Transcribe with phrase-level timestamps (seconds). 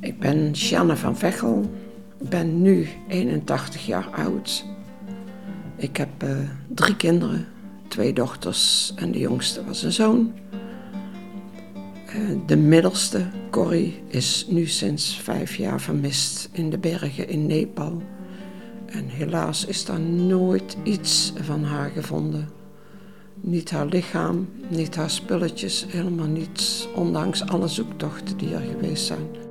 [0.00, 1.70] Ik ben Sjanne van Vechel.
[2.20, 4.64] Ik ben nu 81 jaar oud.
[5.76, 6.30] Ik heb uh,
[6.74, 7.46] drie kinderen,
[7.88, 10.32] twee dochters en de jongste was een zoon.
[12.16, 18.02] Uh, de middelste, Corrie, is nu sinds vijf jaar vermist in de bergen in Nepal.
[18.86, 22.48] En helaas is daar nooit iets van haar gevonden.
[23.40, 29.45] Niet haar lichaam, niet haar spulletjes, helemaal niets, ondanks alle zoektochten die er geweest zijn.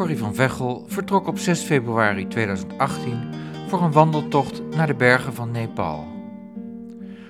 [0.00, 3.18] Corrie van Vechel vertrok op 6 februari 2018
[3.68, 6.06] voor een wandeltocht naar de bergen van Nepal.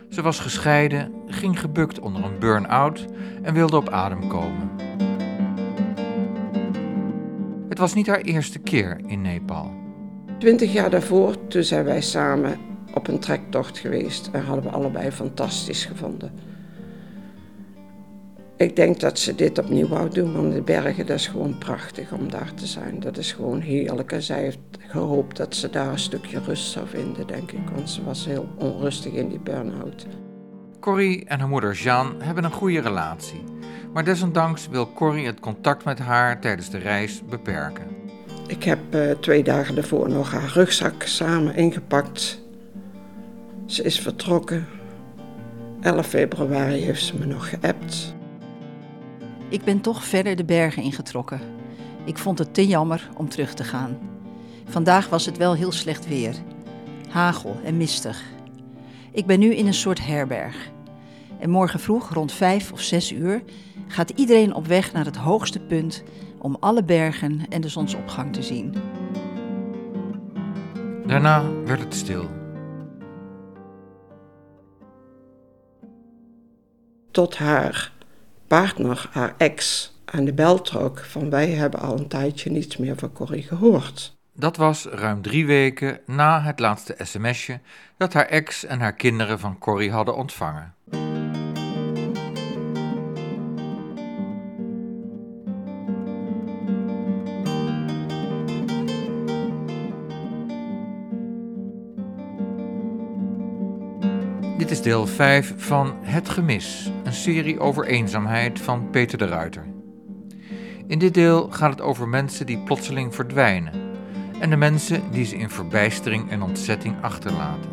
[0.09, 3.07] Ze was gescheiden, ging gebukt onder een burn-out
[3.43, 4.71] en wilde op adem komen.
[7.69, 9.75] Het was niet haar eerste keer in Nepal.
[10.39, 12.59] Twintig jaar daarvoor, toen zijn wij samen
[12.95, 16.33] op een trektocht geweest en hadden we allebei fantastisch gevonden.
[18.61, 22.13] Ik denk dat ze dit opnieuw wou doen, want de bergen, dat is gewoon prachtig
[22.13, 23.01] om daar te zijn.
[23.01, 24.13] Dat is gewoon heerlijk.
[24.13, 27.69] En zij heeft gehoopt dat ze daar een stukje rust zou vinden, denk ik.
[27.75, 30.07] Want ze was heel onrustig in die burn-out.
[30.81, 33.45] Corrie en haar moeder Jeanne hebben een goede relatie.
[33.93, 37.87] Maar desondanks wil Corrie het contact met haar tijdens de reis beperken.
[38.47, 42.41] Ik heb uh, twee dagen daarvoor nog haar rugzak samen ingepakt.
[43.67, 44.67] Ze is vertrokken.
[45.81, 48.19] 11 februari heeft ze me nog geappt.
[49.51, 51.41] Ik ben toch verder de bergen ingetrokken.
[52.05, 53.99] Ik vond het te jammer om terug te gaan.
[54.65, 56.35] Vandaag was het wel heel slecht weer.
[57.09, 58.23] Hagel en mistig.
[59.13, 60.71] Ik ben nu in een soort herberg.
[61.39, 63.43] En morgen vroeg, rond vijf of zes uur,
[63.87, 66.03] gaat iedereen op weg naar het hoogste punt
[66.39, 68.75] om alle bergen en de zonsopgang te zien.
[71.07, 72.29] Daarna werd het stil.
[77.11, 77.93] Tot haar
[78.51, 82.97] partner, haar ex, aan de bel trok van wij hebben al een tijdje niets meer
[82.97, 84.17] van Corrie gehoord.
[84.33, 87.61] Dat was ruim drie weken na het laatste sms'je
[87.97, 90.75] dat haar ex en haar kinderen van Corrie hadden ontvangen.
[104.59, 109.67] Dit is deel 5 van Het Gemis, een serie over eenzaamheid van Peter de Ruiter.
[110.87, 113.73] In dit deel gaat het over mensen die plotseling verdwijnen
[114.41, 117.71] en de mensen die ze in verbijstering en ontzetting achterlaten.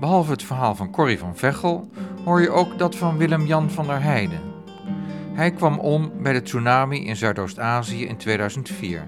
[0.00, 1.90] Behalve het verhaal van Corrie van Vechel
[2.24, 4.40] hoor je ook dat van Willem-Jan van der Heijden.
[5.32, 9.04] Hij kwam om bij de tsunami in Zuidoost-Azië in 2004.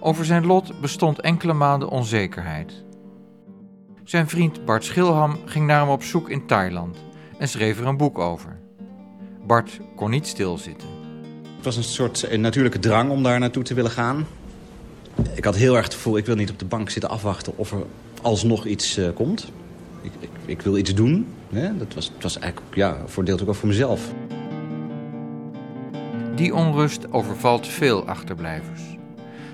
[0.00, 2.84] Over zijn lot bestond enkele maanden onzekerheid.
[4.04, 7.05] Zijn vriend Bart Schilham ging naar hem op zoek in Thailand
[7.38, 8.58] en schreef er een boek over.
[9.46, 10.88] Bart kon niet stilzitten.
[11.56, 14.26] Het was een soort eh, natuurlijke drang om daar naartoe te willen gaan.
[15.34, 17.72] Ik had heel erg het gevoel, ik wil niet op de bank zitten afwachten of
[17.72, 17.86] er
[18.22, 19.52] alsnog iets uh, komt.
[20.02, 21.26] Ik, ik, ik, wil iets doen.
[21.52, 21.76] Hè?
[21.76, 24.12] Dat was, het was eigenlijk ja, voor deelt ook wel voor mezelf.
[26.34, 28.82] Die onrust overvalt veel achterblijvers.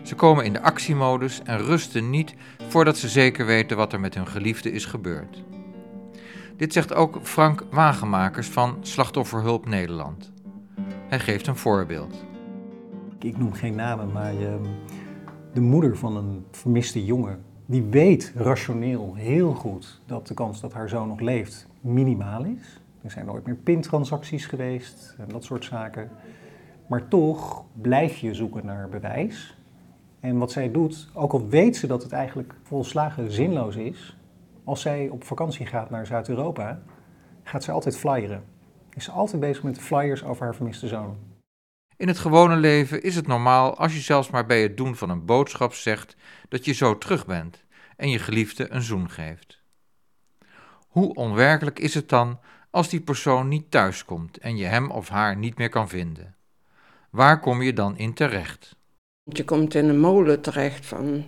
[0.03, 2.35] Ze komen in de actiemodus en rusten niet
[2.69, 5.43] voordat ze zeker weten wat er met hun geliefde is gebeurd.
[6.57, 10.33] Dit zegt ook Frank Wagenmakers van Slachtofferhulp Nederland.
[11.09, 12.25] Hij geeft een voorbeeld.
[13.19, 14.65] Ik noem geen namen, maar ehm,
[15.53, 20.73] de moeder van een vermiste jongen, die weet rationeel heel goed dat de kans dat
[20.73, 22.81] haar zoon nog leeft minimaal is.
[23.03, 26.11] Er zijn nooit meer pintransacties geweest en dat soort zaken.
[26.87, 29.57] Maar toch blijf je zoeken naar bewijs.
[30.21, 34.17] En wat zij doet, ook al weet ze dat het eigenlijk volslagen zinloos is,
[34.65, 36.83] als zij op vakantie gaat naar Zuid-Europa,
[37.43, 38.45] gaat ze altijd flyeren.
[38.95, 41.17] Is ze altijd bezig met de flyers over haar vermiste zoon.
[41.97, 45.11] In het gewone leven is het normaal als je zelfs maar bij het doen van
[45.11, 46.17] een boodschap zegt
[46.49, 47.65] dat je zo terug bent
[47.97, 49.61] en je geliefde een zoen geeft.
[50.89, 52.41] Hoe onwerkelijk is het dan
[52.71, 56.37] als die persoon niet thuiskomt en je hem of haar niet meer kan vinden?
[57.11, 58.77] Waar kom je dan in terecht?
[59.25, 61.25] Je komt in een molen terecht van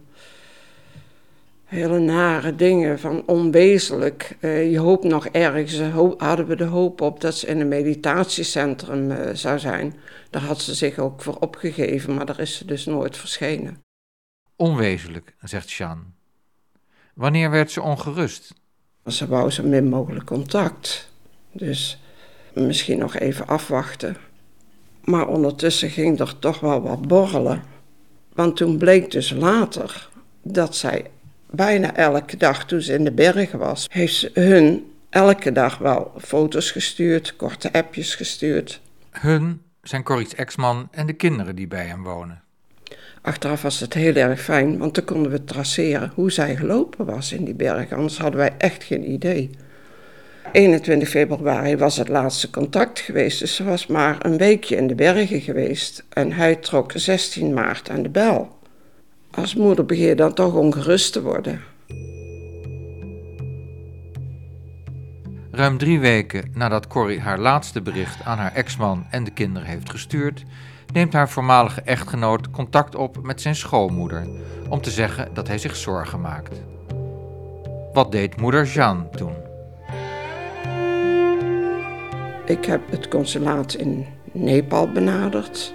[1.64, 4.36] hele nare dingen, van onwezenlijk.
[4.40, 5.80] Uh, je hoopt nog ergens,
[6.18, 9.94] hadden we de hoop op dat ze in een meditatiecentrum uh, zou zijn.
[10.30, 13.82] Daar had ze zich ook voor opgegeven, maar daar is ze dus nooit verschenen.
[14.56, 16.14] Onwezenlijk, zegt Jean.
[17.14, 18.54] Wanneer werd ze ongerust?
[19.06, 21.12] Ze wou zo min mogelijk contact.
[21.52, 22.02] Dus
[22.52, 24.16] misschien nog even afwachten.
[25.04, 27.62] Maar ondertussen ging er toch wel wat borrelen.
[28.32, 30.08] Want toen bleek dus later
[30.42, 31.10] dat zij
[31.54, 36.12] bijna elke dag toen ze in de bergen was, heeft ze hun elke dag wel
[36.18, 38.80] foto's gestuurd, korte appjes gestuurd.
[39.10, 42.42] Hun zijn Corrie's ex-man en de kinderen die bij hem wonen.
[43.22, 47.32] Achteraf was het heel erg fijn, want dan konden we traceren hoe zij gelopen was
[47.32, 47.92] in die berg.
[47.92, 49.50] Anders hadden wij echt geen idee.
[50.52, 54.94] 21 februari was het laatste contact geweest, dus ze was maar een weekje in de
[54.94, 56.04] bergen geweest.
[56.08, 58.53] En hij trok 16 maart aan de bel.
[59.36, 61.60] Als moeder begin je dan toch ongerust te worden.
[65.50, 69.90] Ruim drie weken nadat Corrie haar laatste bericht aan haar ex-man en de kinderen heeft
[69.90, 70.44] gestuurd,
[70.92, 74.26] neemt haar voormalige echtgenoot contact op met zijn schoonmoeder
[74.68, 76.60] om te zeggen dat hij zich zorgen maakt.
[77.92, 79.34] Wat deed moeder Jeanne toen?
[82.44, 85.74] Ik heb het consulaat in Nepal benaderd.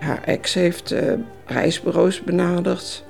[0.00, 1.12] Haar ex heeft uh,
[1.46, 3.04] reisbureaus benaderd.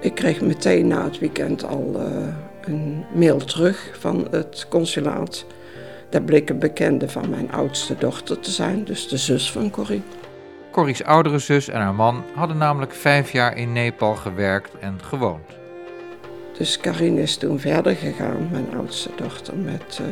[0.00, 2.26] Ik kreeg meteen na het weekend al uh,
[2.60, 5.44] een mail terug van het consulaat.
[6.08, 10.02] Daar bleek een bekende van mijn oudste dochter te zijn, dus de zus van Corrie.
[10.70, 15.58] Corrie's oudere zus en haar man hadden namelijk vijf jaar in Nepal gewerkt en gewoond.
[16.58, 20.06] Dus Karine is toen verder gegaan, mijn oudste dochter, met uh,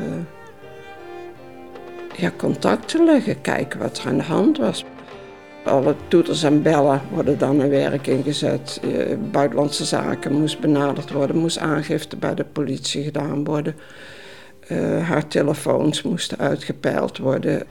[2.16, 4.84] ja, contact te leggen, kijken wat er aan de hand was.
[5.68, 8.80] Alle toeters en bellen worden dan in werk ingezet.
[8.84, 13.76] Uh, buitenlandse zaken moest benaderd worden, moest aangifte bij de politie gedaan worden.
[14.68, 17.66] Uh, haar telefoons moesten uitgepeild worden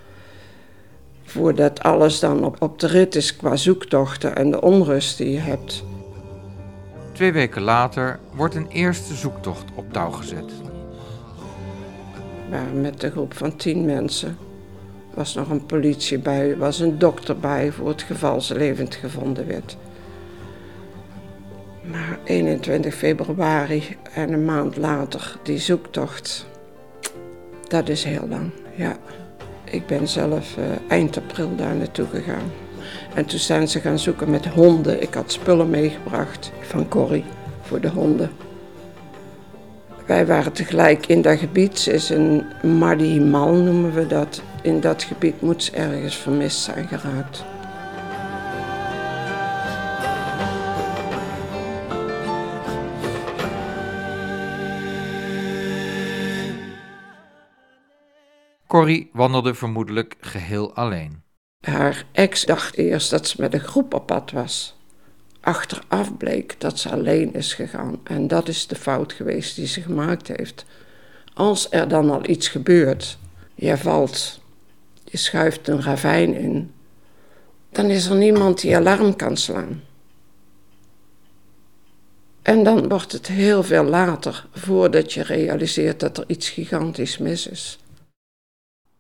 [1.28, 5.40] voordat alles dan op, op de rit is qua zoektochten en de onrust die je
[5.40, 5.84] hebt.
[7.12, 10.52] Twee weken later wordt een eerste zoektocht op touw gezet.
[12.46, 14.38] We waren met een groep van tien mensen.
[15.18, 19.48] Was nog een politie bij, was een dokter bij voor het geval ze levend gevonden
[19.48, 19.78] werd.
[21.84, 23.84] Maar 21 februari
[24.14, 26.46] en een maand later, die zoektocht,
[27.68, 28.98] dat is heel lang, ja.
[29.64, 32.52] Ik ben zelf uh, eind april daar naartoe gegaan.
[33.14, 35.02] En toen zijn ze gaan zoeken met honden.
[35.02, 37.26] Ik had spullen meegebracht van Corrie
[37.62, 38.32] voor de honden.
[40.06, 41.88] Wij waren tegelijk in dat gebied.
[41.88, 42.46] Is een
[43.30, 44.42] Mal noemen we dat.
[44.68, 47.44] In dat gebied moet ze ergens vermist zijn geraakt.
[58.68, 61.24] Corrie wandelde vermoedelijk geheel alleen.
[61.60, 64.78] Haar ex dacht eerst dat ze met een groep op pad was.
[65.42, 69.82] Achteraf bleek dat ze alleen is gegaan en dat is de fout geweest die ze
[69.82, 70.66] gemaakt heeft.
[71.34, 73.18] Als er dan al iets gebeurt,
[73.56, 74.46] je valt,
[75.10, 76.74] je schuift een ravijn in,
[77.70, 79.82] dan is er niemand die alarm kan slaan.
[82.42, 87.48] En dan wordt het heel veel later voordat je realiseert dat er iets gigantisch mis
[87.48, 87.80] is.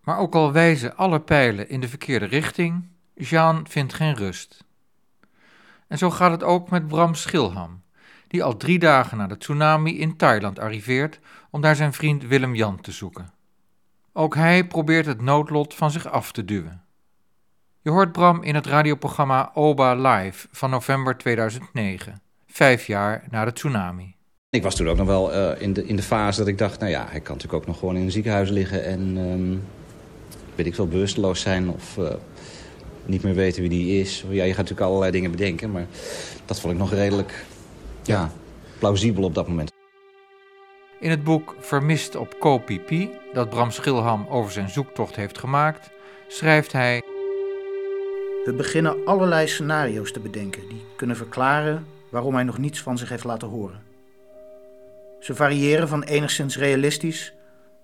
[0.04, 2.83] Maar ook al wijzen alle pijlen in de verkeerde richting,
[3.13, 4.63] Jean vindt geen rust.
[5.88, 7.81] En zo gaat het ook met Bram Schilham,
[8.27, 11.19] die al drie dagen na de tsunami in Thailand arriveert
[11.50, 13.31] om daar zijn vriend Willem Jan te zoeken.
[14.19, 16.81] Ook hij probeert het noodlot van zich af te duwen.
[17.81, 23.53] Je hoort Bram in het radioprogramma Oba Live van november 2009, vijf jaar na de
[23.53, 24.15] tsunami.
[24.49, 26.79] Ik was toen ook nog wel uh, in, de, in de fase dat ik dacht,
[26.79, 29.63] nou ja, hij kan natuurlijk ook nog gewoon in een ziekenhuis liggen en um,
[30.56, 32.09] weet ik veel, bewusteloos zijn of uh,
[33.06, 34.25] niet meer weten wie die is.
[34.30, 35.85] Ja, je gaat natuurlijk allerlei dingen bedenken, maar
[36.45, 37.45] dat vond ik nog redelijk
[38.03, 38.31] ja,
[38.80, 39.76] plausibel op dat moment.
[40.99, 45.89] In het boek Vermist op Kopipi, dat Bram Schilham over zijn zoektocht heeft gemaakt,
[46.27, 47.01] schrijft hij...
[48.45, 53.09] We beginnen allerlei scenario's te bedenken die kunnen verklaren waarom hij nog niets van zich
[53.09, 53.83] heeft laten horen.
[55.19, 57.33] Ze variëren van enigszins realistisch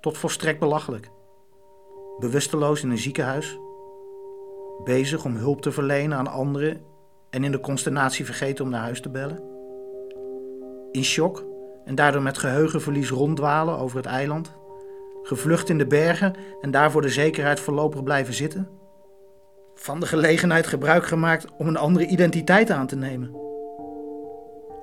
[0.02, 1.10] tot volstrekt belachelijk
[2.20, 3.58] bewusteloos in een ziekenhuis,
[4.84, 6.82] bezig om hulp te verlenen aan anderen
[7.30, 9.44] en in de consternatie vergeten om naar huis te bellen,
[10.92, 11.53] in shock
[11.86, 14.52] en daardoor met geheugenverlies ronddwalen over het eiland,
[15.24, 18.70] gevlucht in de bergen en daar voor de zekerheid voorlopig blijven zitten,
[19.76, 23.36] van de gelegenheid gebruik gemaakt om een andere identiteit aan te nemen.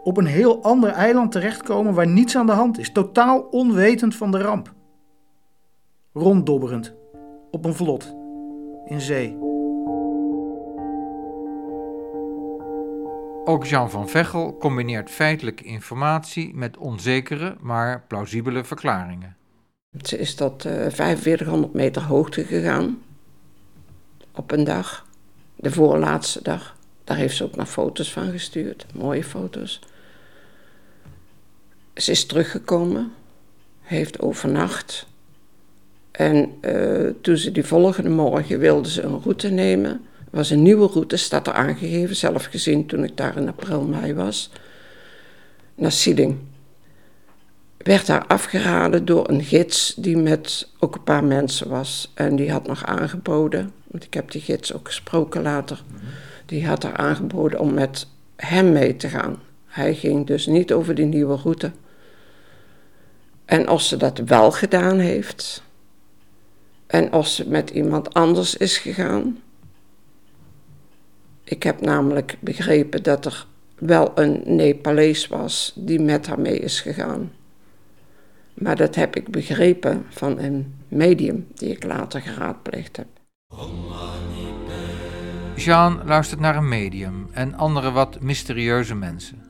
[0.03, 4.31] Op een heel ander eiland terechtkomen waar niets aan de hand is, totaal onwetend van
[4.31, 4.73] de ramp.
[6.13, 6.95] Ronddobberend
[7.51, 8.15] op een vlot
[8.85, 9.50] in zee.
[13.45, 19.37] Ook Jean van Vechel combineert feitelijke informatie met onzekere, maar plausibele verklaringen.
[20.03, 23.03] Ze is tot uh, 4500 meter hoogte gegaan
[24.35, 25.07] op een dag,
[25.57, 26.77] de voorlaatste dag.
[27.05, 29.81] Daar heeft ze ook nog foto's van gestuurd, mooie foto's.
[31.95, 33.13] Ze is teruggekomen,
[33.81, 35.07] heeft overnacht.
[36.11, 40.05] En eh, toen ze die volgende morgen wilden ze een route nemen.
[40.31, 44.15] Was een nieuwe route, staat er aangegeven, zelf gezien toen ik daar in april, mei
[44.15, 44.51] was.
[45.75, 46.39] Naar Sieding.
[47.77, 52.11] Werd daar afgeraden door een gids die met ook een paar mensen was.
[52.15, 55.83] En die had nog aangeboden, want ik heb die gids ook gesproken later.
[56.47, 58.07] Die had er aangeboden om met
[58.37, 59.39] hem mee te gaan.
[59.67, 61.73] Hij ging dus niet over die nieuwe route.
[63.45, 65.63] En als ze dat wel gedaan heeft,
[66.87, 69.39] en als ze met iemand anders is gegaan.
[71.51, 73.47] Ik heb namelijk begrepen dat er
[73.79, 77.33] wel een Nepalees was die met haar mee is gegaan.
[78.55, 83.07] Maar dat heb ik begrepen van een medium die ik later geraadpleegd heb.
[85.57, 89.43] Jean luistert naar een medium en andere wat mysterieuze mensen.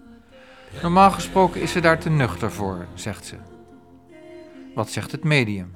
[0.82, 3.34] Normaal gesproken is ze daar te nuchter voor, zegt ze.
[4.74, 5.74] Wat zegt het medium?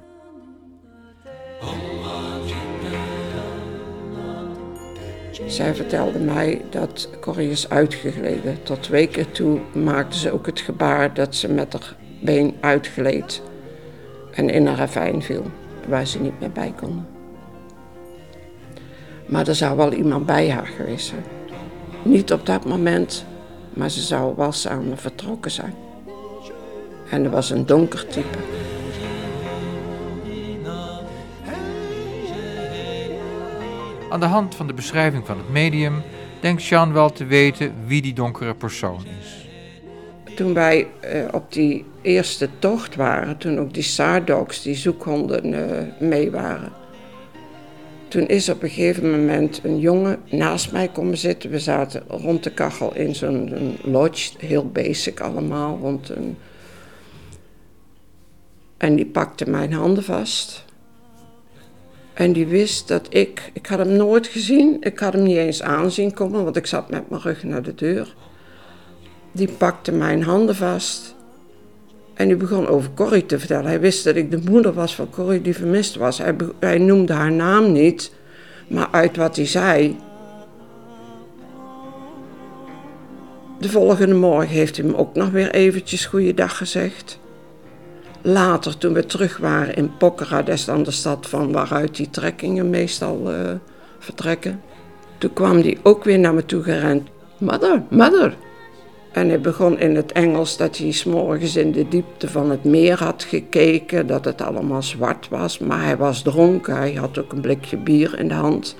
[5.47, 8.63] Zij vertelde mij dat Corrie is uitgegleden.
[8.63, 13.41] Tot twee keer toe maakte ze ook het gebaar dat ze met haar been uitgleed
[14.31, 15.43] en in een ravijn viel,
[15.87, 17.07] waar ze niet meer bij konden.
[19.25, 21.23] Maar er zou wel iemand bij haar geweest zijn.
[22.03, 23.25] Niet op dat moment,
[23.73, 25.73] maar ze zou wel samen vertrokken zijn.
[27.09, 28.54] En er was een donker type.
[34.09, 36.01] Aan de hand van de beschrijving van het medium
[36.41, 39.47] denkt Jean wel te weten wie die donkere persoon is.
[40.35, 45.59] Toen wij uh, op die eerste tocht waren, toen ook die Sardogs, die zoekhonden, uh,
[45.99, 46.71] mee waren.
[48.07, 51.49] Toen is op een gegeven moment een jongen naast mij komen zitten.
[51.49, 55.99] We zaten rond de kachel in zo'n lodge, heel basic allemaal.
[56.07, 56.37] Een...
[58.77, 60.64] En die pakte mijn handen vast.
[62.15, 65.61] En die wist dat ik, ik had hem nooit gezien, ik had hem niet eens
[65.61, 68.15] aanzien komen, want ik zat met mijn rug naar de deur.
[69.31, 71.15] Die pakte mijn handen vast
[72.13, 73.65] en die begon over Corrie te vertellen.
[73.65, 76.17] Hij wist dat ik de moeder was van Corrie die vermist was.
[76.17, 78.11] Hij, hij noemde haar naam niet,
[78.67, 79.97] maar uit wat hij zei.
[83.59, 87.19] De volgende morgen heeft hij me ook nog weer eventjes goeiedag gezegd.
[88.27, 92.69] Later, toen we terug waren in Pokhara, dat dan de stad van waaruit die trekkingen
[92.69, 93.51] meestal uh,
[93.99, 94.61] vertrekken.
[95.17, 97.09] Toen kwam hij ook weer naar me toe gerend.
[97.37, 98.35] Mother, mother.
[99.11, 103.03] En hij begon in het Engels dat hij s'morgens in de diepte van het meer
[103.03, 107.41] had gekeken, dat het allemaal zwart was, maar hij was dronken, hij had ook een
[107.41, 108.75] blikje bier in de hand.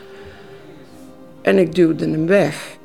[1.41, 2.77] En ik duwde hem weg.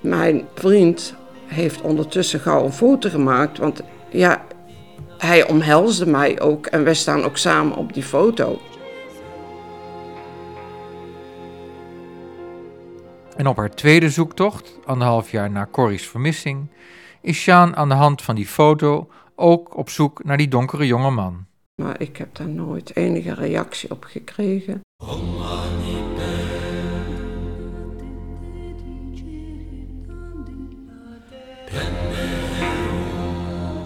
[0.00, 1.14] Mijn vriend
[1.46, 4.42] heeft ondertussen gauw een foto gemaakt, want ja,
[5.22, 8.60] hij omhelsde mij ook en wij staan ook samen op die foto.
[13.36, 16.66] En op haar tweede zoektocht, anderhalf jaar na Corrie's vermissing,
[17.20, 21.10] is Sjaan aan de hand van die foto ook op zoek naar die donkere jonge
[21.10, 21.46] man.
[21.82, 24.80] Maar ik heb daar nooit enige reactie op gekregen.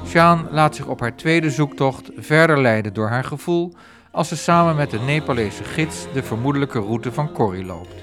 [0.06, 3.72] Sjaan laat zich op haar tweede zoektocht verder leiden door haar gevoel
[4.10, 7.94] als ze samen met de Nepalese gids de vermoedelijke route van Corrie loopt.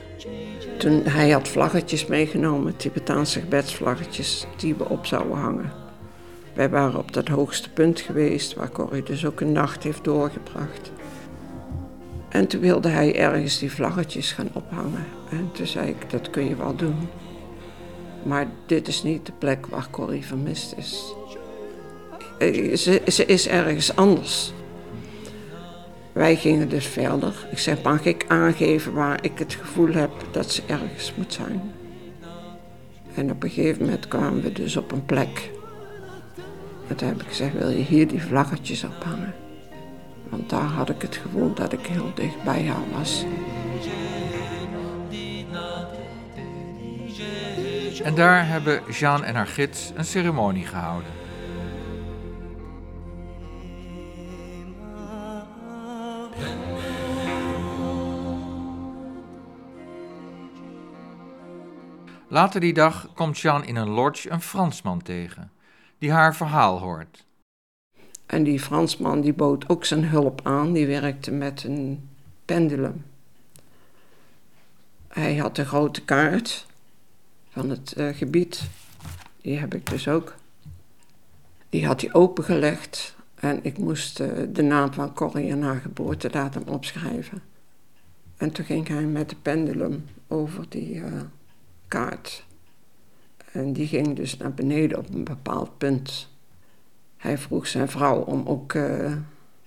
[0.77, 5.71] Toen hij had vlaggetjes meegenomen, Tibetaanse gebedsvlaggetjes, die we op zouden hangen.
[6.53, 10.91] Wij waren op dat hoogste punt geweest waar Corrie dus ook een nacht heeft doorgebracht.
[12.29, 15.05] En toen wilde hij ergens die vlaggetjes gaan ophangen.
[15.29, 17.09] En toen zei ik, dat kun je wel doen.
[18.23, 21.13] Maar dit is niet de plek waar Corrie vermist is.
[22.51, 24.53] Eh, ze, is ergens anders.
[26.11, 27.33] Wij gingen dus verder.
[27.51, 31.61] Ik zeg, mag ik aangeven waar ik het gevoel heb dat ze ergens moet zijn?
[33.15, 35.51] En op een gegeven moment kwamen we dus op een plek.
[36.87, 39.33] En toen heb ik gezegd, wil je hier die vlaggetjes ophangen?
[40.29, 43.25] Want daar had ik het gevoel dat ik heel dicht bij haar was.
[48.03, 51.22] En daar hebben Jean en haar gids een ceremonie gehouden.
[62.33, 65.51] Later die dag komt Jean in een lodge een Fransman tegen,
[65.97, 67.25] die haar verhaal hoort.
[68.25, 72.09] En die Fransman die bood ook zijn hulp aan, die werkte met een
[72.45, 73.05] pendulum.
[75.07, 76.65] Hij had een grote kaart
[77.49, 78.69] van het uh, gebied,
[79.41, 80.35] die heb ik dus ook.
[81.69, 86.63] Die had hij opengelegd En ik moest eh, de naam van Corrie en haar geboortedatum
[86.67, 87.41] opschrijven.
[88.37, 91.21] En toen ging hij met de pendulum over die uh,
[93.51, 96.29] En die ging dus naar beneden op een bepaald punt.
[97.17, 99.13] Hij vroeg zijn vrouw om ook uh,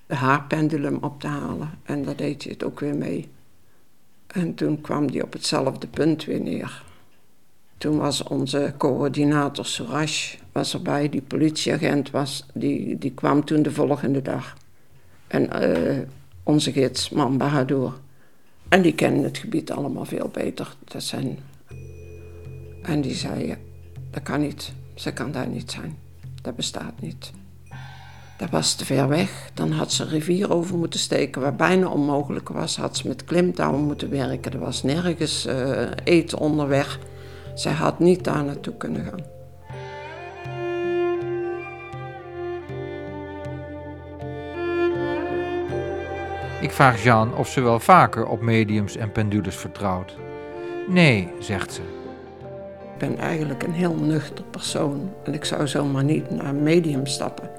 [0.07, 1.71] haar pendulum op te halen.
[1.83, 3.29] En daar deed hij het ook weer mee.
[4.27, 6.85] En toen kwam die op hetzelfde punt weer neer.
[7.79, 13.73] Toen was onze coördinator Suraj was erbij, die politieagent was, die, die kwam toen de
[13.73, 14.57] volgende dag.
[15.27, 15.99] En uh,
[16.43, 17.93] onze gids, Man Bahadur.
[18.69, 20.77] En die kennen het gebied allemaal veel beter.
[20.85, 21.39] Dat zijn...
[22.87, 23.57] En die zei,
[24.11, 25.99] dat kan niet, ze kan daar niet zijn.
[26.43, 27.33] Dat bestaat niet.
[28.39, 29.51] Dat was te ver weg.
[29.55, 32.77] Dan had ze een rivier over moeten steken, waar bijna onmogelijk was.
[32.77, 34.53] Had ze met klimtouwen moeten werken.
[34.53, 36.99] Er was nergens uh, eten onderweg.
[37.55, 39.35] Zij had niet daar naartoe kunnen gaan.
[46.61, 50.17] Ik vraag Jean of ze wel vaker op mediums en pendules vertrouwt.
[50.89, 51.96] Nee, zegt ze.
[52.97, 57.07] Ik ben eigenlijk een heel nuchter persoon en ik zou zomaar niet naar een medium
[57.07, 57.51] stappen.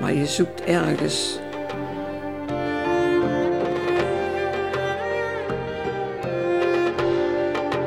[0.00, 1.38] Maar je zoekt ergens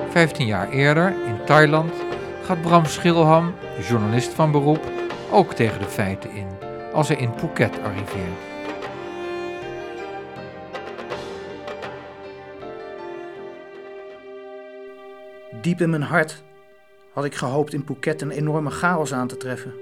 [0.09, 1.91] Vijftien jaar eerder, in Thailand,
[2.43, 3.53] gaat Bram Schilham,
[3.87, 4.91] journalist van beroep,
[5.31, 6.47] ook tegen de feiten in
[6.93, 8.48] als hij in Phuket arriveert.
[15.61, 16.43] Diep in mijn hart
[17.13, 19.73] had ik gehoopt in Phuket een enorme chaos aan te treffen.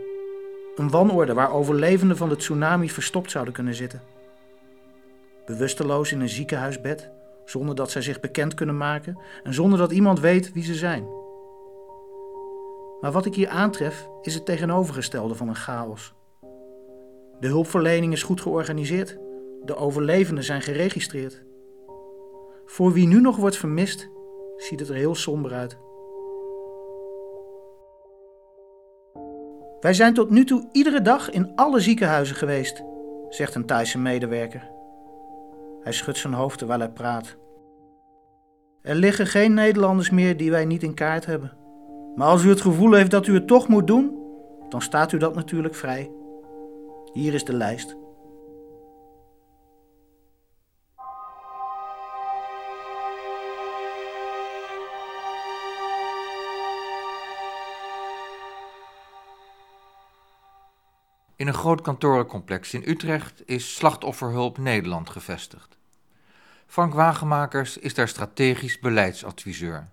[0.75, 4.01] Een wanorde waar overlevenden van de tsunami verstopt zouden kunnen zitten.
[5.46, 7.10] Bewusteloos in een ziekenhuisbed,
[7.46, 11.07] zonder dat zij zich bekend kunnen maken en zonder dat iemand weet wie ze zijn.
[13.01, 16.13] Maar wat ik hier aantref is het tegenovergestelde van een chaos.
[17.39, 19.17] De hulpverlening is goed georganiseerd,
[19.63, 21.43] de overlevenden zijn geregistreerd.
[22.65, 24.09] Voor wie nu nog wordt vermist,
[24.57, 25.77] ziet het er heel somber uit.
[29.79, 32.83] Wij zijn tot nu toe iedere dag in alle ziekenhuizen geweest,
[33.29, 34.70] zegt een Thaise medewerker.
[35.81, 37.37] Hij schudt zijn hoofd terwijl hij praat.
[38.81, 41.51] Er liggen geen Nederlanders meer die wij niet in kaart hebben.
[42.15, 44.17] Maar als u het gevoel heeft dat u het toch moet doen,
[44.70, 46.11] dan staat u dat natuurlijk vrij.
[47.13, 47.98] Hier is de lijst.
[61.48, 65.77] In een groot kantorencomplex in Utrecht is Slachtofferhulp Nederland gevestigd.
[66.66, 69.88] Frank Wagemakers is daar strategisch beleidsadviseur.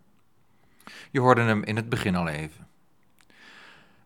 [1.11, 2.67] Je hoorde hem in het begin al even.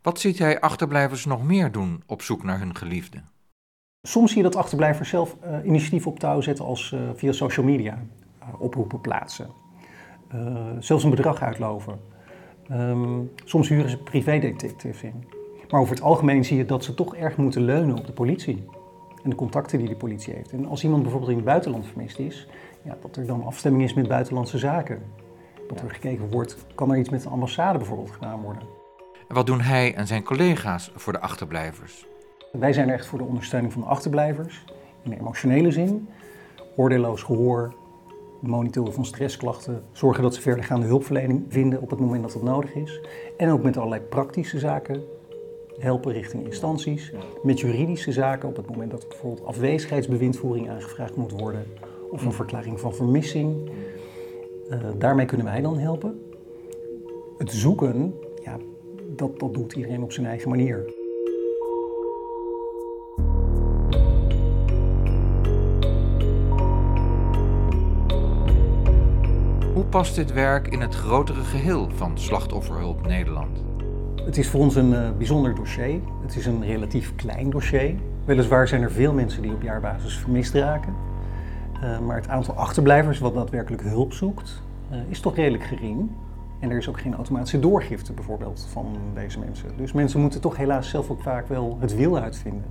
[0.03, 3.23] Wat ziet hij achterblijvers nog meer doen op zoek naar hun geliefde?
[4.03, 7.67] Soms zie je dat achterblijvers zelf uh, initiatief op touw zetten als uh, via social
[7.67, 8.05] media
[8.43, 9.51] uh, oproepen plaatsen.
[10.79, 12.01] zelfs een bedrag uitloven.
[12.71, 15.38] Um, soms huren ze privédetectives in.
[15.71, 18.65] Maar over het algemeen zie je dat ze toch erg moeten leunen op de politie.
[19.23, 20.53] En de contacten die de politie heeft.
[20.53, 22.49] En als iemand bijvoorbeeld in het buitenland vermist is,
[22.83, 25.03] ja, dat er dan afstemming is met buitenlandse zaken.
[25.69, 28.63] Dat er gekeken wordt, kan er iets met de ambassade bijvoorbeeld gedaan worden.
[29.29, 32.07] En wat doen hij en zijn collega's voor de achterblijvers?
[32.53, 34.65] Wij zijn er echt voor de ondersteuning van de achterblijvers.
[35.03, 36.09] In de emotionele zin.
[36.77, 37.75] Oordeelloos gehoor,
[38.41, 42.75] monitoren van stressklachten, zorgen dat ze verdergaande hulpverlening vinden op het moment dat dat nodig
[42.75, 43.01] is.
[43.37, 45.03] En ook met allerlei praktische zaken
[45.79, 47.13] helpen richting instanties.
[47.43, 51.67] Met juridische zaken op het moment dat bijvoorbeeld afwezigheidsbewindvoering aangevraagd moet worden.
[52.11, 53.71] Of een verklaring van vermissing.
[54.71, 56.23] Uh, daarmee kunnen wij dan helpen.
[57.39, 58.15] Het zoeken,
[58.45, 58.57] ja,
[59.17, 60.95] dat, dat doet iedereen op zijn eigen manier.
[69.75, 73.68] Hoe past dit werk in het grotere geheel van Slachtofferhulp Nederland?
[74.29, 76.01] Het is voor ons een uh, bijzonder dossier.
[76.23, 77.95] Het is een relatief klein dossier.
[78.25, 80.95] Weliswaar zijn er veel mensen die op jaarbasis vermist raken.
[81.83, 86.11] Uh, maar het aantal achterblijvers wat daadwerkelijk hulp zoekt, uh, is toch redelijk gering.
[86.61, 89.69] En er is ook geen automatische doorgifte bijvoorbeeld van deze mensen.
[89.77, 92.65] Dus mensen moeten toch helaas zelf ook vaak wel het wil uitvinden.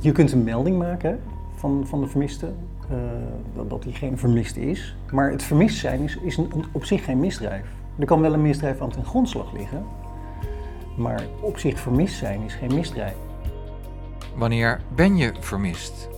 [0.00, 1.20] Je kunt een melding maken
[1.54, 2.48] van, van de vermiste,
[3.54, 4.96] dat, dat diegene vermist is.
[5.12, 6.40] Maar het vermist zijn is, is
[6.72, 7.66] op zich geen misdrijf.
[7.98, 9.84] Er kan wel een misdrijf aan ten grondslag liggen,
[10.96, 13.16] maar op zich vermist zijn is geen misdrijf.
[14.36, 16.08] Wanneer ben je vermist?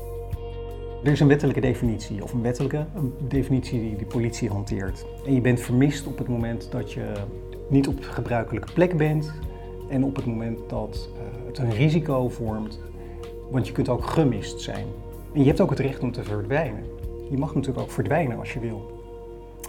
[1.05, 5.05] Er is een wettelijke definitie, of een wettelijke een definitie die de politie hanteert.
[5.27, 7.13] En je bent vermist op het moment dat je
[7.69, 9.33] niet op de gebruikelijke plek bent
[9.89, 12.81] en op het moment dat uh, het een risico vormt,
[13.51, 14.87] want je kunt ook gemist zijn.
[15.33, 16.85] En je hebt ook het recht om te verdwijnen.
[17.31, 19.03] Je mag natuurlijk ook verdwijnen als je wil.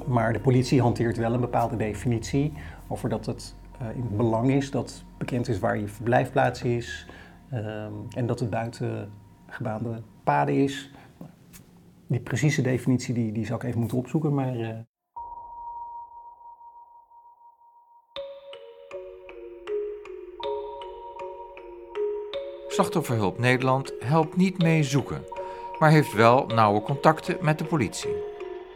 [0.06, 2.54] Maar de politie hanteert wel een bepaalde definitie
[2.88, 7.08] over dat het in het belang is dat bekend is waar je verblijfplaats is
[7.54, 9.12] um, en dat het buiten
[9.48, 10.92] gebaande paden is.
[12.08, 14.56] Die precieze definitie die, die zou ik even moeten opzoeken, maar...
[14.56, 14.70] Uh...
[22.68, 25.22] Slachtofferhulp Nederland helpt niet mee zoeken,
[25.80, 28.16] maar heeft wel nauwe contacten met de politie.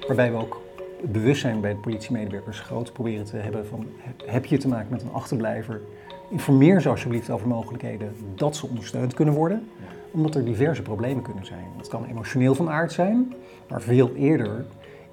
[0.08, 0.62] Waarbij we ook
[1.02, 3.86] bewustzijn bij de politiemedewerkers groot proberen te hebben van
[4.26, 5.82] heb je te maken met een achterblijver?
[6.30, 9.70] Informeer ze alsjeblieft over mogelijkheden dat ze ondersteund kunnen worden,
[10.12, 11.66] omdat er diverse problemen kunnen zijn.
[11.78, 13.34] Het kan emotioneel van aard zijn,
[13.70, 14.66] maar veel eerder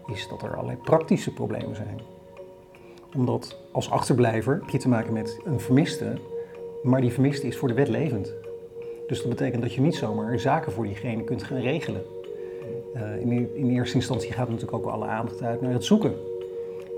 [0.07, 2.01] is dat er allerlei praktische problemen zijn.
[3.15, 6.19] Omdat als achterblijver heb je te maken met een vermiste,
[6.83, 8.35] maar die vermiste is voor de wet levend.
[9.07, 12.03] Dus dat betekent dat je niet zomaar zaken voor diegene kunt gaan regelen.
[12.97, 16.15] Uh, in, in, eerste instantie gaat natuurlijk ook alle aandacht uit naar het zoeken.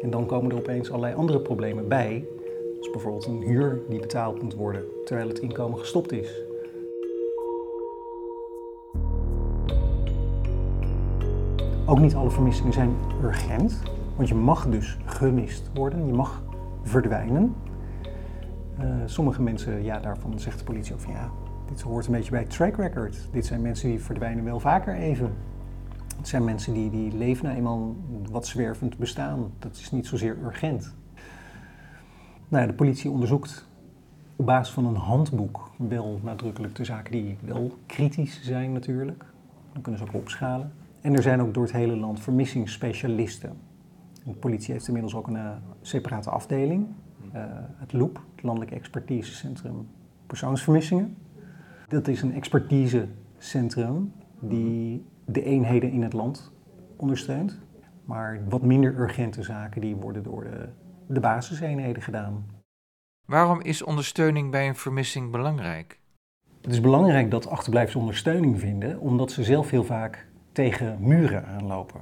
[0.03, 2.25] En dan komen er opeens allerlei andere problemen bij.
[2.73, 6.43] Zoals bijvoorbeeld een huur die betaald moet worden terwijl het inkomen gestopt is.
[11.87, 13.83] Ook niet alle vermissingen zijn urgent,
[14.17, 16.43] want je mag dus gemist worden, je mag
[16.83, 17.55] verdwijnen.
[18.81, 21.31] Uh, sommige mensen, ja, daarvan zegt de politie ook van ja,
[21.69, 23.29] dit hoort een beetje bij track record.
[23.33, 25.33] Dit zijn mensen die verdwijnen wel vaker even.
[26.19, 27.97] Het zijn mensen die, die leven nou eenmaal
[28.31, 29.53] wat zwervend bestaan.
[29.59, 30.95] Dat is niet zozeer urgent.
[32.49, 33.67] Nou de politie onderzoekt
[34.37, 39.25] op basis van een handboek wel nadrukkelijk de zaken die wel kritisch zijn natuurlijk.
[39.73, 40.73] Dan kunnen ze ook opschalen.
[41.01, 43.53] En er zijn ook door het hele land vermissingsspecialisten.
[44.25, 45.51] De politie heeft inmiddels ook een uh,
[45.81, 46.87] separate afdeling.
[47.35, 47.43] Uh,
[47.77, 49.89] het LOEP, het Landelijk Expertisecentrum
[50.27, 51.17] Persoonsvermissingen.
[51.89, 56.53] Dat is een expertisecentrum die de eenheden in het land
[56.97, 57.59] ondersteunt.
[58.05, 60.69] Maar wat minder urgente zaken die worden door de,
[61.07, 62.47] de basiseenheden gedaan.
[63.25, 66.01] Waarom is ondersteuning bij een vermissing belangrijk?
[66.61, 72.01] Het is belangrijk dat achterblijvers ondersteuning vinden, omdat ze zelf heel vaak tegen muren aanlopen.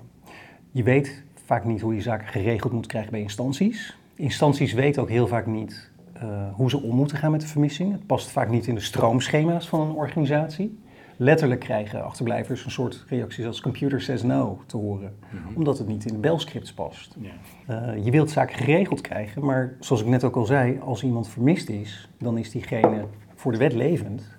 [0.70, 3.98] Je weet vaak niet hoe je zaken geregeld moet krijgen bij instanties.
[4.14, 5.90] Instanties weten ook heel vaak niet
[6.22, 7.92] uh, hoe ze om moeten gaan met de vermissing.
[7.92, 10.78] Het past vaak niet in de stroomschema's van een organisatie.
[11.16, 15.56] Letterlijk krijgen achterblijvers een soort reacties als computer says no te horen, mhm.
[15.56, 17.16] omdat het niet in de belscripts past.
[17.16, 21.28] Uh, je wilt zaken geregeld krijgen, maar zoals ik net ook al zei, als iemand
[21.28, 24.34] vermist is, dan is diegene voor de wet levend.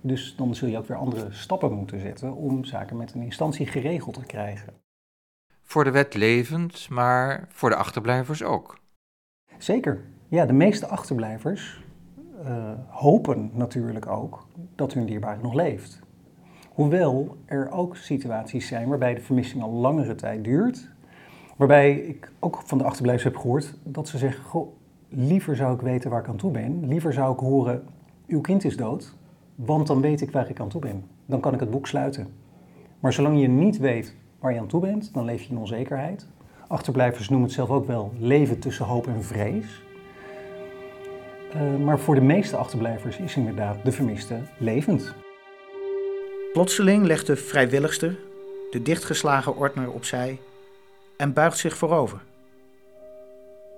[0.00, 3.66] Dus dan zul je ook weer andere stappen moeten zetten om zaken met een instantie
[3.66, 4.74] geregeld te krijgen.
[5.62, 8.78] Voor de wet levend, maar voor de achterblijvers ook.
[9.58, 10.04] Zeker.
[10.28, 11.84] Ja, de meeste achterblijvers
[12.44, 16.04] uh, hopen natuurlijk ook dat hun dierbare nog leeft.
[16.76, 20.90] Hoewel er ook situaties zijn waarbij de vermissing al langere tijd duurt.
[21.56, 24.68] Waarbij ik ook van de achterblijvers heb gehoord dat ze zeggen: Goh,
[25.08, 26.88] liever zou ik weten waar ik aan toe ben.
[26.88, 27.82] Liever zou ik horen:
[28.26, 29.16] uw kind is dood,
[29.54, 31.04] want dan weet ik waar ik aan toe ben.
[31.26, 32.26] Dan kan ik het boek sluiten.
[33.00, 36.26] Maar zolang je niet weet waar je aan toe bent, dan leef je in onzekerheid.
[36.68, 39.82] Achterblijvers noemen het zelf ook wel leven tussen hoop en vrees.
[41.54, 45.14] Uh, maar voor de meeste achterblijvers is inderdaad de vermiste levend.
[46.56, 48.18] Plotseling legt de vrijwilligster
[48.70, 50.40] de dichtgeslagen ordner opzij
[51.16, 52.20] en buigt zich voorover.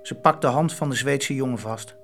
[0.02, 1.96] Ze pakt de hand van de Zweedse jongen vast.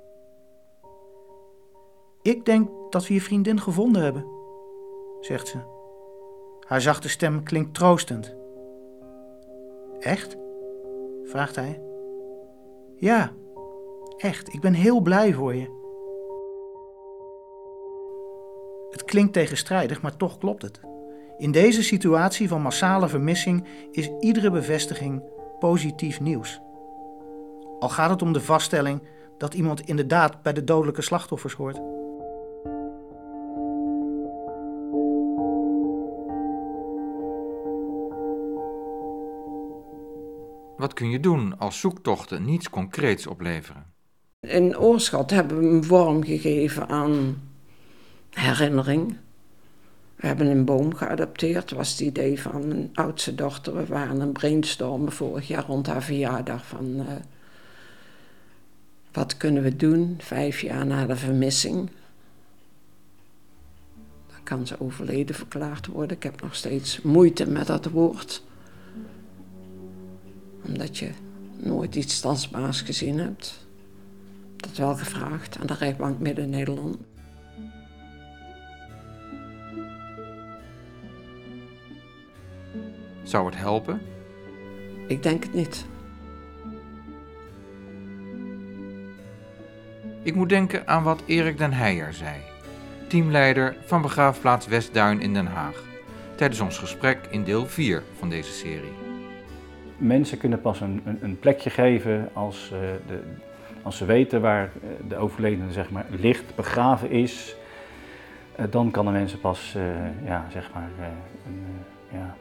[2.22, 4.26] Ik denk dat we je vriendin gevonden hebben,
[5.20, 5.58] zegt ze.
[6.66, 8.34] Haar zachte stem klinkt troostend.
[10.00, 10.36] Echt?
[11.24, 11.82] vraagt hij.
[12.96, 13.32] Ja,
[14.16, 14.52] echt.
[14.52, 15.83] Ik ben heel blij voor je.
[18.94, 20.80] Het klinkt tegenstrijdig, maar toch klopt het.
[21.38, 25.22] In deze situatie van massale vermissing is iedere bevestiging
[25.58, 26.60] positief nieuws.
[27.78, 29.02] Al gaat het om de vaststelling
[29.38, 31.80] dat iemand inderdaad bij de dodelijke slachtoffers hoort.
[40.76, 43.92] Wat kun je doen als zoektochten niets concreets opleveren?
[44.40, 47.42] In Oorschot hebben we een vorm gegeven aan
[48.34, 49.16] herinnering.
[50.16, 53.76] We hebben een boom geadopteerd, was het idee van mijn oudste dochter.
[53.76, 57.06] We waren een brainstormen vorig jaar rond haar verjaardag van uh,
[59.12, 61.90] wat kunnen we doen vijf jaar na de vermissing.
[64.26, 66.16] Dan kan ze overleden verklaard worden.
[66.16, 68.42] Ik heb nog steeds moeite met dat woord.
[70.66, 71.10] Omdat je
[71.56, 73.66] nooit iets tastbaars gezien hebt.
[74.56, 76.96] Dat wel gevraagd aan de rechtbank Midden-Nederland.
[83.34, 84.00] Zou het helpen?
[85.06, 85.86] Ik denk het niet.
[90.22, 92.34] Ik moet denken aan wat Erik den Heijer zei,
[93.08, 95.82] teamleider van begraafplaats Westduin in Den Haag,
[96.34, 98.92] tijdens ons gesprek in deel 4 van deze serie.
[99.96, 103.20] Mensen kunnen pas een, een, een plekje geven als, uh, de,
[103.82, 107.56] als ze weten waar eh, de overledene zeg maar, ligt, begraven is.
[108.60, 109.76] Uh, dan kan de mensen pas
[110.24, 110.88] ja, zeg maar,
[111.46, 111.62] een,
[112.18, 112.36] ja,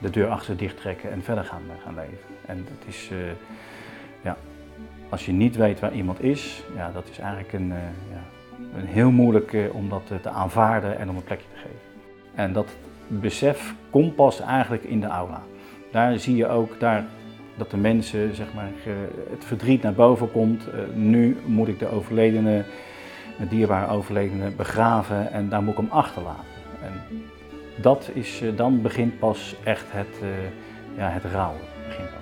[0.00, 2.18] de deur achter dicht trekken en verder gaan, gaan leven.
[2.46, 3.10] En dat is,
[4.22, 4.36] ja,
[5.08, 7.68] als je niet weet waar iemand is, ja, dat is eigenlijk een,
[8.10, 8.22] ja,
[8.78, 11.80] een heel moeilijk om dat te aanvaarden en om een plekje te geven.
[12.34, 15.42] En dat besef komt pas eigenlijk in de aula.
[15.92, 17.04] Daar zie je ook daar
[17.56, 18.70] dat de mensen, zeg maar,
[19.30, 20.62] het verdriet naar boven komt.
[20.94, 22.64] Nu moet ik de overledene,
[23.38, 26.44] de dierbare overledene begraven en daar moet ik hem achterlaten.
[26.82, 27.22] En
[27.80, 30.28] dat is, uh, dan begint pas echt het, uh,
[30.96, 31.60] ja, het rouwen.
[31.86, 32.16] Begint dan.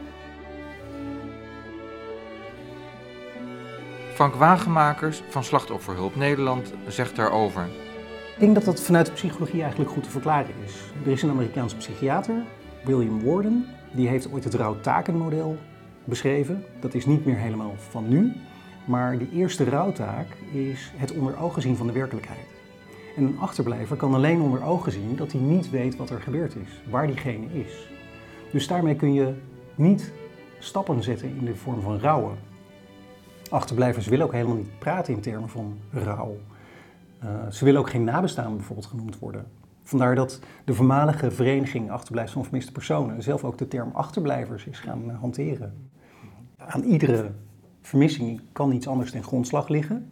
[4.15, 7.69] Frank Wagenmakers van Slachtofferhulp Nederland zegt daarover.
[8.35, 10.75] Ik denk dat dat vanuit de psychologie eigenlijk goed te verklaren is.
[11.05, 12.43] Er is een Amerikaanse psychiater,
[12.85, 15.57] William Warden, die heeft ooit het rouwtakenmodel
[16.05, 16.65] beschreven.
[16.81, 18.33] Dat is niet meer helemaal van nu,
[18.85, 22.56] maar de eerste rouwtaak is het onder ogen zien van de werkelijkheid.
[23.17, 26.57] En een achterblijver kan alleen onder ogen zien dat hij niet weet wat er gebeurd
[26.57, 27.89] is, waar diegene is.
[28.53, 29.35] Dus daarmee kun je
[29.75, 30.13] niet
[30.59, 32.39] stappen zetten in de vorm van rouwen.
[33.51, 36.37] Achterblijvers willen ook helemaal niet praten in termen van rouw.
[37.25, 39.47] Uh, ze willen ook geen nabestaanden bijvoorbeeld genoemd worden.
[39.83, 44.79] Vandaar dat de voormalige vereniging Achterblijvers van Vermiste Personen zelf ook de term achterblijvers is
[44.79, 45.91] gaan eh, hanteren.
[46.57, 47.31] Aan iedere
[47.83, 50.11] vermissing kan iets anders ten grondslag liggen.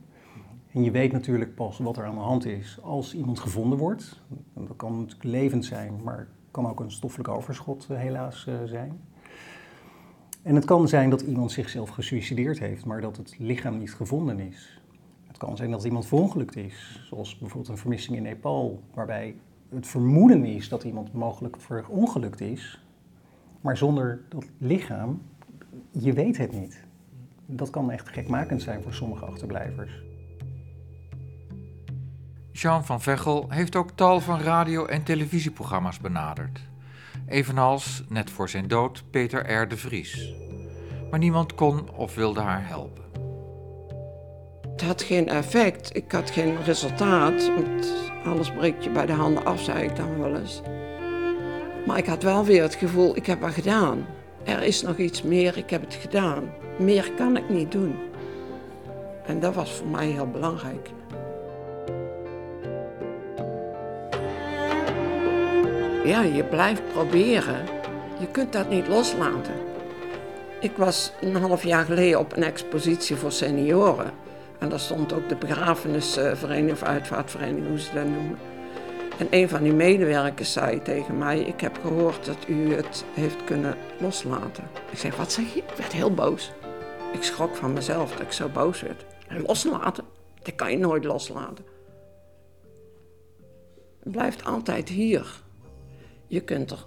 [0.75, 4.23] En je weet natuurlijk pas wat er aan de hand is als iemand gevonden wordt.
[4.55, 9.01] Dat kan natuurlijk levend zijn, maar kan ook een stoffelijk overschot eh, helaas eh, zijn.
[10.43, 14.41] En het kan zijn dat iemand zichzelf gesuicideerd heeft, maar dat het lichaam niet gevonden
[14.41, 14.81] is.
[15.27, 19.37] Het kan zijn dat iemand verongelukt is, zoals bijvoorbeeld een vermissing in Nepal, waarbij
[19.69, 22.85] het vermoeden is dat iemand mogelijk verongelukt is,
[23.61, 25.23] maar zonder dat lichaam,
[25.91, 26.85] je weet het niet.
[27.47, 30.03] Dat kan echt gekmakend zijn voor sommige achterblijvers.
[32.57, 36.61] Jean van Vechel heeft ook tal van radio- en televisieprogramma's benaderd.
[37.29, 39.69] Evenals, net voor zijn dood, Peter R.
[39.69, 40.33] de Vries.
[41.11, 43.05] Maar niemand kon of wilde haar helpen.
[44.71, 47.51] Het had geen effect, ik had geen resultaat.
[48.25, 50.63] Alles breekt je bij de handen af, zei ik dan wel eens.
[51.87, 54.07] Maar ik had wel weer het gevoel, ik heb wat gedaan.
[54.45, 56.45] Er is nog iets meer, ik heb het gedaan.
[56.79, 57.97] Meer kan ik niet doen.
[59.27, 60.91] En dat was voor mij heel belangrijk.
[66.05, 67.65] Ja, je blijft proberen.
[68.19, 69.55] Je kunt dat niet loslaten.
[70.61, 74.13] Ik was een half jaar geleden op een expositie voor senioren.
[74.59, 78.39] En daar stond ook de begrafenisvereniging of uitvaartvereniging, hoe ze dat noemen.
[79.19, 83.45] En een van die medewerkers zei tegen mij: Ik heb gehoord dat u het heeft
[83.45, 84.65] kunnen loslaten.
[84.91, 85.59] Ik zei: Wat zeg je?
[85.59, 86.53] Ik werd heel boos.
[87.13, 89.05] Ik schrok van mezelf dat ik zo boos werd.
[89.47, 90.05] Loslaten?
[90.43, 91.65] Dat kan je nooit loslaten.
[94.03, 95.43] Het blijft altijd hier.
[96.35, 96.87] Je kunt er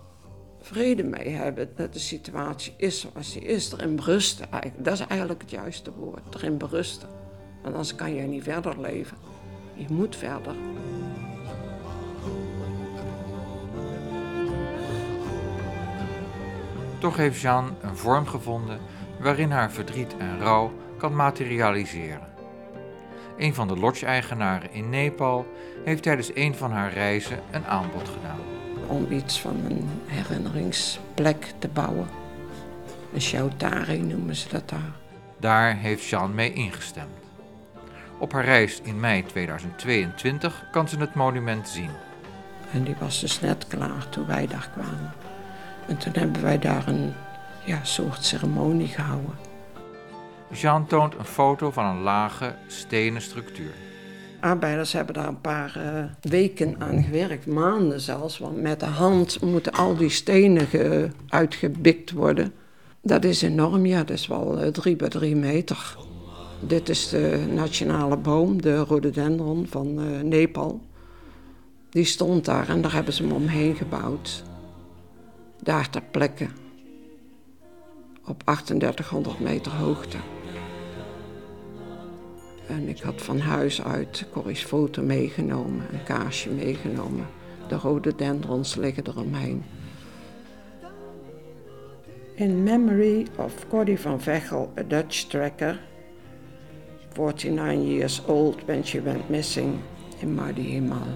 [0.61, 3.71] vrede mee hebben dat de situatie is zoals die is.
[3.71, 4.47] Erin berusten.
[4.77, 6.35] Dat is eigenlijk het juiste woord.
[6.35, 7.09] Erin berusten.
[7.61, 9.17] Want anders kan je niet verder leven.
[9.73, 10.55] Je moet verder.
[16.99, 18.79] Toch heeft Jeanne een vorm gevonden
[19.19, 22.27] waarin haar verdriet en rouw kan materialiseren.
[23.37, 25.45] Een van de lodge-eigenaren in Nepal
[25.83, 28.56] heeft tijdens een van haar reizen een aanbod gedaan.
[28.87, 32.07] Om iets van een herinneringsplek te bouwen.
[33.13, 34.91] Een shautari noemen ze dat daar.
[35.39, 37.17] Daar heeft Jeanne mee ingestemd.
[38.19, 41.89] Op haar reis in mei 2022 kan ze het monument zien.
[42.71, 45.11] En die was dus net klaar toen wij daar kwamen.
[45.87, 47.13] En toen hebben wij daar een
[47.65, 49.35] ja, soort ceremonie gehouden.
[50.51, 53.73] Jean toont een foto van een lage stenen structuur.
[54.39, 58.37] Arbeiders hebben daar een paar uh, weken aan gewerkt, maanden zelfs.
[58.37, 62.53] Want met de hand moeten al die stenen ge, uitgebikt worden.
[63.01, 65.97] Dat is enorm, ja, dat is wel uh, drie bij drie meter.
[66.59, 70.81] Dit is de nationale boom, de rhododendron van uh, Nepal.
[71.89, 74.43] Die stond daar en daar hebben ze hem omheen gebouwd.
[75.63, 76.47] Daar ter plekke.
[78.25, 80.17] Op 3800 meter hoogte.
[82.67, 87.27] En ik had van huis uit Corrie's foto meegenomen, een kaarsje meegenomen.
[87.67, 89.63] De rode dendrons liggen eromheen.
[92.33, 95.79] In memory of Cordy van Vechel, a Dutch trekker,
[97.13, 99.79] 49 years old when she went missing
[100.19, 101.07] in Madi Himal.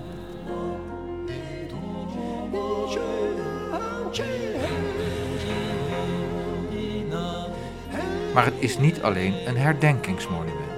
[8.33, 10.70] Maar het is niet alleen een herdenkingsmonument.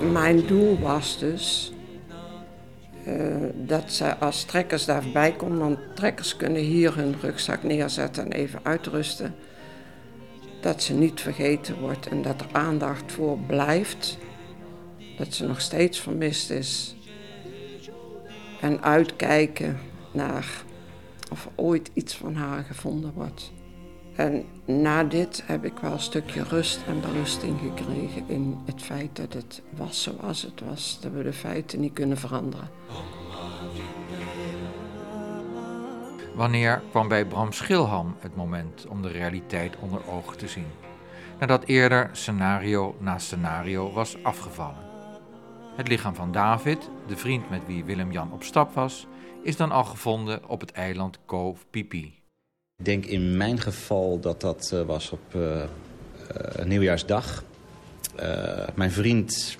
[0.00, 1.72] Mijn doel was dus
[3.04, 8.32] eh, dat ze als trekkers daarbij komen, want trekkers kunnen hier hun rugzak neerzetten en
[8.32, 9.34] even uitrusten.
[10.60, 14.18] Dat ze niet vergeten wordt en dat er aandacht voor blijft.
[15.16, 16.96] Dat ze nog steeds vermist is.
[18.60, 19.78] En uitkijken
[20.12, 20.62] naar
[21.30, 23.52] of er ooit iets van haar gevonden wordt.
[24.18, 29.16] En na dit heb ik wel een stukje rust en berusting gekregen in het feit
[29.16, 30.98] dat het was zoals het was.
[31.00, 32.70] Dat we de feiten niet kunnen veranderen.
[36.34, 40.66] Wanneer kwam bij Bram Schilham het moment om de realiteit onder ogen te zien?
[41.38, 44.86] Nadat eerder scenario na scenario was afgevallen.
[45.76, 49.06] Het lichaam van David, de vriend met wie Willem-Jan op stap was,
[49.42, 52.17] is dan al gevonden op het eiland Cove Pipi.
[52.78, 57.44] Ik denk in mijn geval dat dat uh, was op uh, uh, nieuwjaarsdag.
[58.74, 59.56] mijn vriend,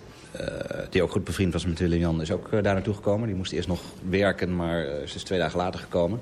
[0.91, 3.27] die ook goed bevriend was met Jan, is ook daar naartoe gekomen.
[3.27, 6.21] Die moest eerst nog werken, maar ze is twee dagen later gekomen.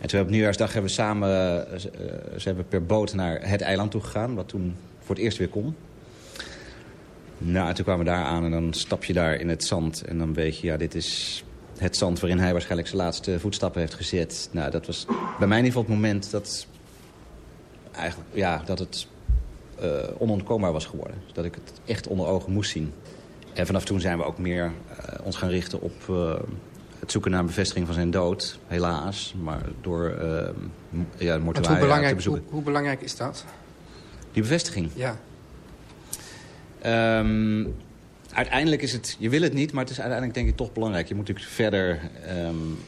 [0.00, 1.30] En toen op nieuwjaarsdag hebben we samen,
[2.36, 5.48] ze hebben per boot naar het eiland toe gegaan, wat toen voor het eerst weer
[5.48, 5.76] kon.
[7.38, 10.02] Nou, en toen kwamen we daar aan en dan stap je daar in het zand
[10.02, 11.44] en dan weet je, ja, dit is
[11.78, 14.48] het zand waarin hij waarschijnlijk zijn laatste voetstappen heeft gezet.
[14.52, 15.06] Nou, dat was
[15.38, 16.66] bij mij in ieder geval het moment dat,
[17.92, 19.06] eigenlijk, ja, dat het
[19.82, 19.88] uh,
[20.18, 21.16] onontkoombaar was geworden.
[21.32, 22.92] Dat ik het echt onder ogen moest zien.
[23.54, 26.34] En vanaf toen zijn we ook meer uh, ons gaan richten op uh,
[26.98, 28.58] het zoeken naar een bevestiging van zijn dood.
[28.66, 30.04] Helaas, maar door
[31.16, 32.42] ja, de mortuaria hoe belangrijk, te bezoeken.
[32.42, 33.44] Hoe, hoe, belangrijk is dat?
[34.32, 34.90] Die bevestiging?
[34.94, 35.18] Ja.
[37.20, 37.74] Um,
[38.32, 41.08] uiteindelijk is het, je wil het niet, maar het is uiteindelijk denk ik toch belangrijk.
[41.08, 42.00] Je moet natuurlijk verder,
[42.46, 42.78] um,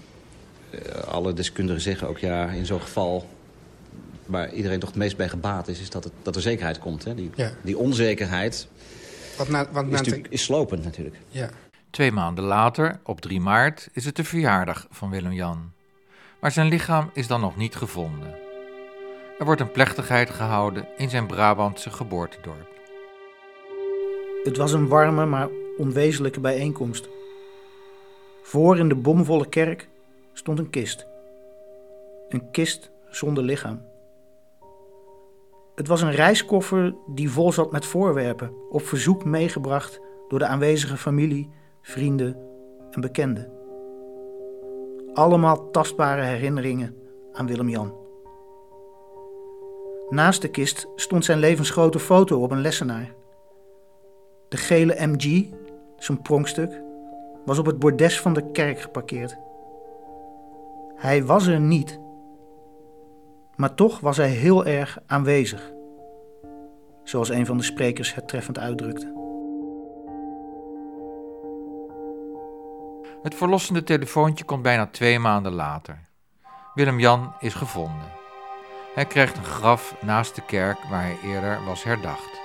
[1.06, 3.28] alle deskundigen zeggen ook ja, in zo'n geval...
[4.26, 7.04] waar iedereen toch het meest bij gebaat is, is dat, het, dat er zekerheid komt.
[7.04, 7.14] Hè?
[7.14, 7.52] Die, ja.
[7.62, 8.68] die onzekerheid
[9.36, 11.16] wat na, wat is, natuurlijk, is slopend natuurlijk.
[11.28, 11.48] Ja.
[11.90, 15.72] Twee maanden later, op 3 maart, is het de verjaardag van Willem-Jan.
[16.40, 18.34] Maar zijn lichaam is dan nog niet gevonden.
[19.38, 22.69] Er wordt een plechtigheid gehouden in zijn Brabantse geboortedorp.
[24.44, 27.08] Het was een warme, maar onwezenlijke bijeenkomst.
[28.42, 29.88] Voor in de bomvolle kerk
[30.32, 31.06] stond een kist.
[32.28, 33.82] Een kist zonder lichaam.
[35.74, 40.96] Het was een reiskoffer die vol zat met voorwerpen, op verzoek meegebracht door de aanwezige
[40.96, 41.50] familie,
[41.82, 42.36] vrienden
[42.90, 43.52] en bekenden.
[45.14, 46.96] Allemaal tastbare herinneringen
[47.32, 47.94] aan Willem-Jan.
[50.08, 53.18] Naast de kist stond zijn levensgrote foto op een lessenaar.
[54.50, 55.48] De gele MG,
[55.96, 56.82] zijn pronkstuk,
[57.44, 59.38] was op het bordes van de kerk geparkeerd.
[60.96, 62.00] Hij was er niet,
[63.56, 65.72] maar toch was hij heel erg aanwezig,
[67.04, 69.18] zoals een van de sprekers het treffend uitdrukte.
[73.22, 75.98] Het verlossende telefoontje komt bijna twee maanden later.
[76.74, 78.12] Willem-Jan is gevonden.
[78.94, 82.39] Hij krijgt een graf naast de kerk waar hij eerder was herdacht.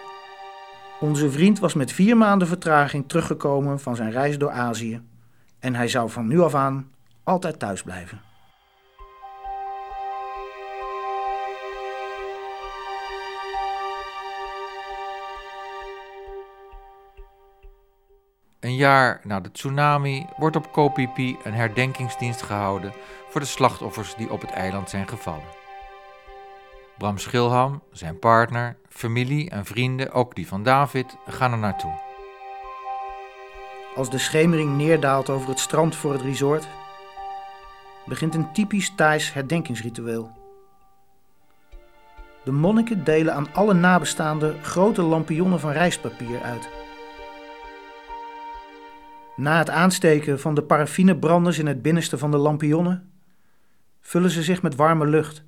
[1.00, 5.02] Onze vriend was met vier maanden vertraging teruggekomen van zijn reis door Azië.
[5.60, 6.92] En hij zou van nu af aan
[7.24, 8.22] altijd thuis blijven.
[18.60, 22.94] Een jaar na de tsunami wordt op Phi een herdenkingsdienst gehouden
[23.30, 25.65] voor de slachtoffers die op het eiland zijn gevallen.
[26.98, 31.94] Bram Schilham, zijn partner, familie en vrienden, ook die van David, gaan er naartoe.
[33.96, 36.68] Als de schemering neerdaalt over het strand voor het resort,
[38.06, 40.32] begint een typisch Thais herdenkingsritueel.
[42.44, 46.70] De monniken delen aan alle nabestaanden grote lampionnen van rijstpapier uit.
[49.36, 53.12] Na het aansteken van de paraffinebranders in het binnenste van de lampionnen,
[54.02, 55.44] vullen ze zich met warme lucht.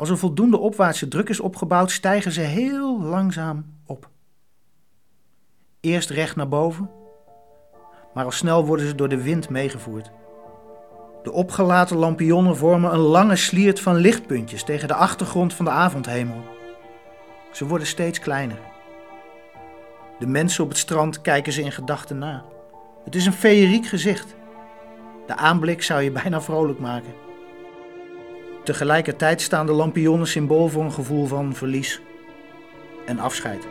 [0.00, 4.08] Als er voldoende opwaartse druk is opgebouwd, stijgen ze heel langzaam op.
[5.80, 6.90] Eerst recht naar boven,
[8.14, 10.10] maar al snel worden ze door de wind meegevoerd.
[11.22, 16.44] De opgelaten lampionnen vormen een lange sliert van lichtpuntjes tegen de achtergrond van de avondhemel.
[17.52, 18.58] Ze worden steeds kleiner.
[20.18, 22.44] De mensen op het strand kijken ze in gedachten na.
[23.04, 24.34] Het is een feeriek gezicht.
[25.26, 27.28] De aanblik zou je bijna vrolijk maken.
[28.70, 32.00] Tegelijkertijd staan de lampionnen symbool voor een gevoel van verlies
[33.06, 33.66] en afscheid.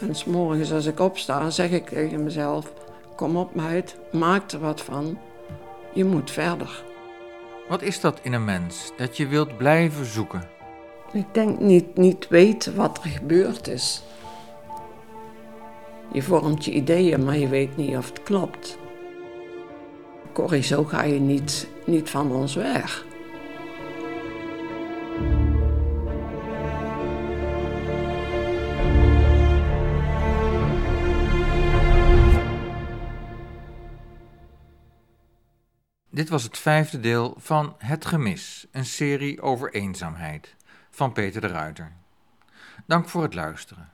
[0.00, 2.72] En s morgens als ik opsta, zeg ik tegen mezelf:
[3.16, 5.18] Kom op, meid, maak er wat van.
[5.94, 6.84] Je moet verder.
[7.68, 10.57] Wat is dat in een mens dat je wilt blijven zoeken?
[11.12, 14.02] Ik denk niet, niet weten wat er gebeurd is.
[16.12, 18.78] Je vormt je ideeën, maar je weet niet of het klopt.
[20.32, 23.06] Corrie, zo ga je niet, niet van ons weg.
[36.10, 40.56] Dit was het vijfde deel van Het Gemis, een serie over eenzaamheid
[40.98, 41.92] van Peter de Ruiter.
[42.86, 43.92] Dank voor het luisteren.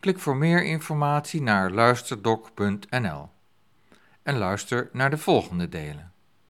[0.00, 3.30] Klik voor meer informatie naar luisterdoc.nl
[4.22, 6.12] en luister naar de volgende delen.